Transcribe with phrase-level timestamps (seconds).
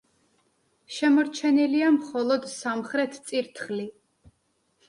[0.95, 3.87] შემორჩენილია მხოლოდ სამხრეთ წირთხლი.